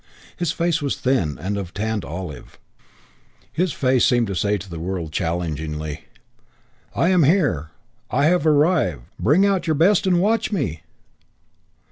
[0.35, 2.57] His face was thin and of tanned olive.
[3.53, 6.05] His face seemed to say to the world, challengingly,
[6.95, 7.69] "I am here!
[8.09, 9.03] I have arrived!
[9.19, 10.81] Bring out your best and watch me!"